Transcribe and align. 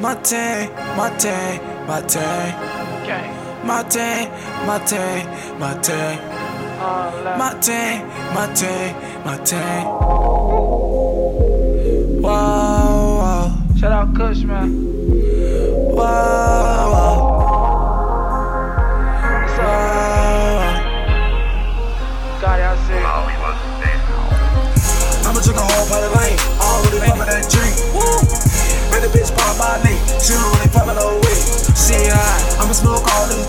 my 0.00 0.14
team, 0.24 0.70
All 6.80 7.22
that. 7.24 7.36
my 7.38 7.50
team, 7.60 8.02
oh, 8.04 8.34
my 8.34 8.46
team, 8.54 8.94
my 9.24 9.36
team. 9.44 9.84
Whoa, 12.22 12.30
whoa, 13.22 13.76
Shout 13.78 13.92
out 13.92 14.14
Kush, 14.14 14.42
man. 14.44 14.68
whoa, 15.96 16.04
whoa, 16.94 17.14
What's 19.42 19.58
up? 19.58 19.64
whoa. 20.58 20.82
God, 22.40 22.58
y'all 22.60 22.78
see. 22.86 23.02
I'ma 25.26 25.40
drink 25.40 25.58
a 25.58 25.60
whole 25.60 25.86
pot 25.88 26.04
of 26.04 26.12
lane. 26.16 26.38
I 26.38 26.62
don't 26.70 26.92
really 26.92 27.08
fuck 27.08 27.26
that 27.26 27.44
drink. 27.50 27.74
Woo. 27.94 28.47
Bitch 29.12 29.34
pop 29.36 29.56
my 29.58 29.80
knee. 29.84 29.98
She 30.20 30.34
don't 30.34 30.50
really 30.54 30.68
fuck 30.68 30.86
no 30.86 31.16
weed. 31.22 31.44
See, 31.76 32.08
I, 32.10 32.60
I'ma 32.60 32.72
smoke 32.72 33.06
all 33.14 33.26
this 33.28 33.46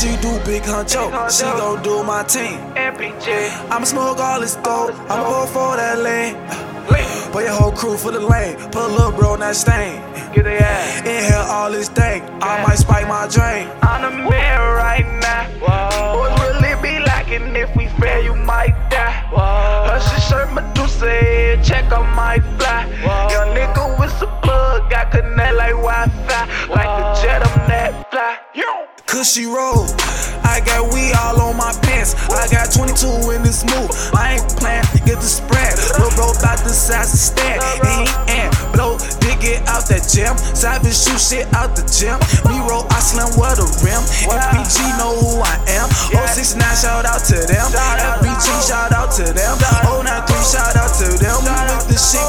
She 0.00 0.16
do 0.22 0.40
big 0.46 0.62
Huncho, 0.62 1.30
she 1.30 1.42
gon' 1.42 1.82
do 1.82 2.02
my 2.02 2.22
team. 2.22 2.58
I'ma 3.70 3.84
smoke 3.84 4.18
all 4.18 4.40
this 4.40 4.54
dope, 4.56 4.94
I'ma 5.10 5.24
go 5.28 5.44
for 5.44 5.76
that 5.76 5.98
lane. 5.98 6.36
Put 7.32 7.44
your 7.44 7.52
whole 7.52 7.70
crew 7.70 7.98
for 7.98 8.10
the 8.10 8.18
lane, 8.18 8.56
put 8.72 8.76
a 8.76 8.86
little 8.86 9.12
bro 9.12 9.32
on 9.34 9.40
that 9.40 9.56
stain. 9.56 10.00
Get 10.32 10.44
the 10.44 10.56
ass. 10.56 11.00
Inhale 11.00 11.42
all 11.42 11.70
this 11.70 11.90
thing, 11.90 12.22
I 12.40 12.62
might 12.66 12.78
spike 12.78 13.08
my 13.08 13.28
drain. 13.28 13.68
On 13.82 14.00
the 14.00 14.10
mirror 14.10 14.76
right 14.76 15.04
now. 15.20 15.44
Whoa. 15.60 16.39
Cushy 29.20 29.44
roll, 29.44 29.84
I 30.48 30.64
got 30.64 30.96
weed 30.96 31.12
all 31.12 31.52
on 31.52 31.60
my 31.60 31.76
pants. 31.84 32.16
I 32.32 32.48
got 32.48 32.72
22 32.72 33.36
in 33.36 33.44
this 33.44 33.68
move, 33.68 33.92
I 34.16 34.40
ain't 34.40 34.48
playing, 34.56 34.80
get 35.04 35.20
the 35.20 35.28
spread. 35.28 35.76
Lil' 36.00 36.08
bro 36.16 36.32
about 36.32 36.56
the 36.64 36.72
size 36.72 37.12
of 37.12 37.20
stand, 37.20 37.60
and 37.60 37.84
he 37.84 38.08
ain't 38.32 38.48
blow, 38.72 38.96
dig 39.20 39.44
it 39.44 39.60
out 39.68 39.84
that 39.92 40.08
gym. 40.08 40.32
Savage 40.56 40.96
shoot 40.96 41.20
shit 41.20 41.44
out 41.52 41.76
the 41.76 41.84
gym. 41.84 42.16
Me 42.48 42.64
roll, 42.64 42.88
I 42.88 43.04
slam 43.04 43.28
with 43.36 43.60
a 43.60 43.68
rim. 43.84 44.00
FBG 44.24 44.88
know 44.96 45.12
who 45.12 45.44
I 45.44 45.52
am. 45.68 45.92
069 46.16 46.56
shout 46.80 47.04
out 47.04 47.20
to 47.28 47.44
them. 47.44 47.68
FBG 47.76 48.48
shout 48.64 48.96
out 48.96 49.12
to 49.20 49.28
them. 49.36 49.60
093 49.84 50.32
shout 50.48 50.80
out 50.80 50.96
to 50.96 51.12
them. 51.20 51.36
We 51.44 51.52
with 51.76 51.92
the 51.92 52.00
shit, 52.00 52.24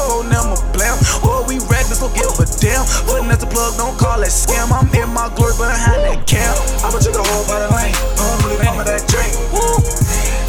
a. 2.82 3.06
Putting 3.06 3.30
at 3.30 3.40
the 3.40 3.46
plug, 3.46 3.76
don't 3.78 3.96
call 3.98 4.22
it 4.22 4.34
scam. 4.34 4.70
I'm 4.74 4.90
in 4.94 5.08
my 5.14 5.30
glory 5.34 5.54
behind 5.54 6.02
that 6.02 6.26
cam. 6.26 6.54
I'ma 6.82 6.98
drink 6.98 7.18
a 7.18 7.22
whole 7.22 7.46
bottle 7.46 7.70
of 7.70 7.76
lane. 7.78 7.94
I 7.94 8.22
don't 8.26 8.40
really 8.42 8.58
fuck 8.58 8.76
with 8.76 8.88
that 8.90 9.02
drink. 9.06 9.32
Woo. 9.54 9.78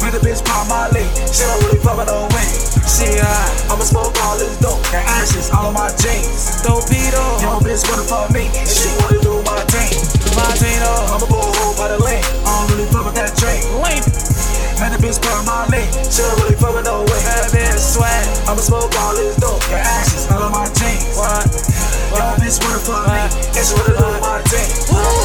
Made 0.02 0.12
the 0.12 0.20
bitch 0.20 0.42
pop 0.44 0.66
my 0.68 0.90
leg. 0.90 1.06
She 1.30 1.46
don't 1.46 1.60
really 1.64 1.80
fuck 1.80 1.96
with 1.96 2.10
no 2.10 2.26
wing. 2.34 2.50
See, 2.84 3.16
I, 3.18 3.72
I'ma 3.72 3.84
smoke 3.86 4.14
all 4.26 4.36
this 4.36 4.58
dope. 4.60 4.82
Got 4.92 5.06
ashes 5.22 5.50
all 5.50 5.70
on 5.70 5.74
my 5.74 5.88
jeans. 5.96 6.60
Torpedo. 6.62 7.22
Yo, 7.40 7.56
bitch 7.62 7.86
wanna 7.88 8.04
fuck 8.04 8.28
me. 8.34 8.50
And 8.52 8.68
she 8.68 8.90
wanna 9.00 9.22
do 9.22 9.40
my 9.46 9.60
thing. 9.70 9.94
My 10.36 10.50
thing. 10.58 10.76
I'ma 10.84 11.24
pour 11.24 11.40
a 11.40 11.52
whole 11.62 11.74
bottle 11.78 11.96
of 11.96 12.04
lane. 12.04 12.24
I 12.44 12.50
don't 12.52 12.66
really 12.74 12.88
fuck 12.90 13.06
with 13.06 13.16
that 13.16 13.32
drink. 13.38 13.64
Lame. 13.80 14.04
Made 14.82 14.92
the 14.92 15.00
bitch 15.00 15.22
pop 15.22 15.46
my 15.46 15.64
leg. 15.72 15.88
She 16.10 16.20
don't 16.20 16.36
really 16.42 16.58
fuck 16.58 16.74
with 16.74 16.84
no 16.84 17.00
wing. 17.06 17.24
That 17.24 17.48
bitch 17.54 17.80
swag. 17.80 18.26
I'ma 18.44 18.60
smoke 18.60 18.92
all 19.00 19.14
this 19.16 19.36
dope. 19.40 19.62
Got 19.72 19.80
ashes 19.80 20.28
all 20.28 20.42
on 20.42 20.52
my 20.52 20.68
jeans. 20.76 21.16
What? 21.16 21.73
Wanna 22.86 23.28
me. 23.32 23.44
She 23.64 23.72
wanna 23.72 23.96
do 23.96 24.20
my 24.20 24.42
thing. 24.52 24.68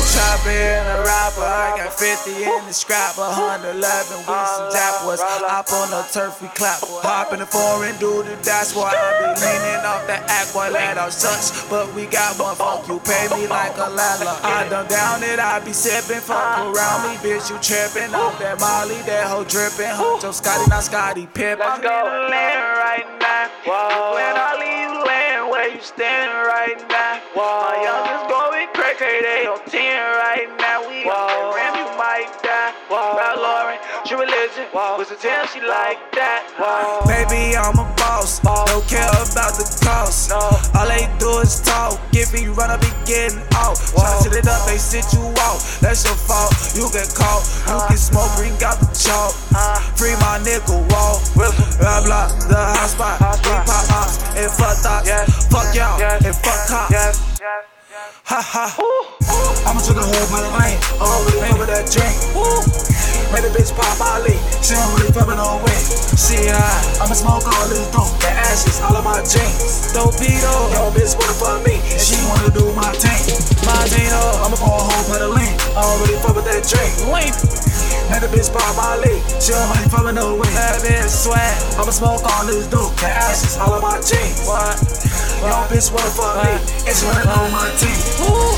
Chopper 0.10 0.50
and 0.50 0.88
a 0.88 1.04
rapper, 1.04 1.44
I 1.44 1.76
got 1.78 1.94
50 1.94 2.32
in 2.32 2.66
the 2.66 2.74
scrapper, 2.74 3.22
111 3.22 3.76
with 3.76 4.26
some 4.26 4.72
jackwas. 4.72 5.20
Hop 5.22 5.70
on 5.70 5.92
the 5.92 6.02
turf, 6.10 6.42
we 6.42 6.48
clap. 6.56 6.80
Hop 7.04 7.34
in 7.34 7.40
the 7.40 7.46
foreign, 7.46 7.96
do 8.00 8.24
the 8.24 8.36
dash, 8.42 8.74
boy. 8.74 8.90
I 8.90 9.12
be 9.20 9.28
leaning 9.44 9.86
off 9.86 10.08
that 10.08 10.24
act, 10.32 10.54
boy, 10.54 10.72
let 10.72 10.98
out 10.98 11.14
such. 11.14 11.70
But 11.70 11.94
we 11.94 12.08
got 12.08 12.40
one 12.40 12.56
fuck, 12.56 12.88
you 12.88 13.00
pay 13.04 13.28
me 13.36 13.46
like 13.48 13.78
a 13.78 13.92
lala. 13.92 14.40
I 14.42 14.68
done 14.70 14.88
down 14.88 15.22
it, 15.22 15.38
I 15.38 15.60
be 15.60 15.74
sipping, 15.74 16.24
fuck 16.24 16.64
around 16.64 17.06
me, 17.06 17.20
bitch, 17.22 17.52
you 17.52 17.60
tripping. 17.60 18.16
Off 18.16 18.40
that 18.40 18.60
Molly, 18.60 18.98
that 19.04 19.28
hoe 19.28 19.44
dripping. 19.44 19.94
Huncho 19.94 20.34
Scotty, 20.34 20.70
not 20.70 20.84
Scottie 20.84 21.28
Pippen. 21.28 21.62
I'm 21.62 21.78
in 21.78 21.84
the 21.84 22.30
land 22.34 22.64
right 22.82 23.08
now. 23.20 23.52
Whoa. 23.68 24.16
When 24.16 24.34
I 24.34 24.58
leave 24.58 24.79
you 25.80 26.04
land, 26.04 26.32
where 26.32 26.70
you 26.70 26.80
standing 26.80 26.80
right 26.80 26.80
now? 26.90 27.22
Whoa. 27.36 27.64
My 27.64 27.76
youngest 27.84 28.24
going 28.30 28.68
crazy, 28.74 29.22
they 29.24 29.48
on 29.48 29.60
10 29.64 29.80
right 30.20 30.50
now. 30.60 30.88
We 30.88 31.08
on 31.08 31.28
that 31.28 31.56
ram, 31.56 31.74
you 31.80 31.88
might 31.98 32.32
die. 32.44 32.74
Whoa. 32.90 33.16
About 33.16 33.38
Lauren, 33.40 33.80
she 34.06 34.16
religion. 34.16 34.68
What's 34.72 35.10
the 35.10 35.16
tell 35.16 35.46
she 35.48 35.62
like 35.62 36.00
that? 36.14 36.44
Whoa. 36.60 37.08
Baby, 37.08 37.56
I'm 37.56 37.78
a 37.80 37.88
boss. 37.96 38.40
Don't 38.40 38.84
care 38.88 39.08
about 39.08 39.56
the 39.56 39.66
cost. 39.84 40.30
No. 40.30 40.40
All 40.76 40.88
they 40.88 41.08
do 41.20 41.40
is 41.40 41.62
talk. 41.62 42.00
If 42.12 42.34
you 42.36 42.54
run, 42.54 42.72
I 42.72 42.78
be 42.78 42.92
getting 43.06 43.40
off. 43.56 43.80
Try 43.94 44.04
to 44.04 44.24
set 44.24 44.34
it 44.36 44.48
up, 44.48 44.66
they 44.68 44.78
sit 44.78 45.06
you 45.14 45.24
out. 45.40 45.60
That's 45.80 46.04
your 46.04 46.16
fault. 46.16 46.52
You 46.76 46.92
get 46.92 47.08
caught. 47.16 47.44
You 47.68 47.80
uh-huh. 47.80 47.88
can 47.88 47.98
smoke, 47.98 48.32
bring 48.36 48.56
out 48.64 48.80
the 48.80 48.90
chalk. 48.92 49.32
Uh-huh. 49.56 49.80
Free 49.96 50.16
my 50.20 50.40
nigga 50.44 50.76
wall. 50.92 51.22
Blah 51.36 52.04
blah, 52.04 52.28
the 52.48 52.60
hot 52.60 52.90
spot. 52.90 53.18
We 53.46 53.56
pop 53.64 53.86
ops 53.96 54.20
and 54.36 54.52
fuck 54.52 54.76
thoughts. 54.84 55.08
Yes. 55.08 55.39
Yes. 55.74 56.26
and 56.26 56.36
fuck 56.36 56.66
cops. 56.66 57.22
Ha 58.26 58.42
ha. 58.42 58.66
I'ma 59.70 59.82
drink 59.86 60.02
a 60.02 60.06
whole 60.06 60.28
bottle 60.34 60.50
of 60.50 60.58
lane. 60.58 60.82
I 60.98 61.06
don't 61.06 61.22
really 61.30 61.42
fuck 61.46 61.60
with 61.62 61.70
that 61.70 61.86
drink. 61.94 62.16
Made 63.30 63.46
a 63.46 63.52
bitch 63.54 63.70
pop 63.78 64.02
lead. 64.26 64.42
She 64.66 64.74
don't 64.74 64.90
really 64.98 65.14
fuck 65.14 65.30
with 65.30 65.38
no 65.38 65.62
wing. 65.62 65.84
See, 66.18 66.50
I, 66.50 66.58
I'ma 67.06 67.14
smoke 67.14 67.46
all 67.46 67.66
this 67.70 67.86
dope. 67.94 68.10
The 68.18 68.34
ashes 68.34 68.82
all 68.82 68.98
on 68.98 69.06
my 69.06 69.22
jeans. 69.22 69.94
Torpedo. 69.94 70.50
Yo, 70.74 70.90
bitch 70.90 71.14
wanna 71.14 71.38
fuck 71.38 71.62
me. 71.62 71.78
And 71.78 72.02
she 72.02 72.18
wanna 72.26 72.50
do 72.50 72.66
my 72.74 72.90
thing. 72.98 73.38
My 73.66 73.78
oh. 73.78 74.46
I'ma 74.50 74.58
pour 74.58 74.74
a 74.74 74.86
whole 74.90 75.06
bottle 75.06 75.30
of 75.30 75.38
lean. 75.38 75.54
I 75.78 75.86
don't 75.86 75.98
really 76.02 76.18
fuck 76.26 76.34
with 76.34 76.50
that 76.50 76.66
drink. 76.66 76.94
Lame. 77.14 77.69
Made 78.10 78.24
a 78.24 78.28
bitch 78.28 78.50
pop 78.52 78.76
my 78.76 78.98
lead. 78.98 79.22
She 79.42 79.54
don't 79.54 79.70
fuck 79.90 80.04
with 80.04 80.16
no 80.16 80.34
wing. 80.34 80.54
That 80.58 80.82
bitch 80.82 81.10
swag. 81.10 81.54
I'ma 81.78 81.92
smoke 81.92 82.26
all 82.26 82.46
this 82.46 82.68
dope. 82.68 82.96
The 82.98 83.08
ashes 83.08 83.58
all 83.58 83.74
on 83.74 83.82
my 83.82 84.02
jeans. 84.02 84.46
What? 84.50 84.76
Yo, 85.46 85.54
bitch 85.70 85.94
wanna 85.94 86.10
fuck 86.10 86.44
me. 86.44 86.52
And 86.90 86.96
she 86.98 87.06
wanna 87.06 87.24
do 87.24 87.54
my 87.54 87.70
thing. 87.78 88.49